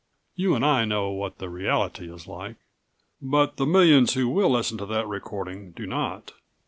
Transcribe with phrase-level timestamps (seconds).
[0.33, 2.55] "You and I know what the reality is like.
[3.21, 6.33] But the millions who will listen to that recording do not.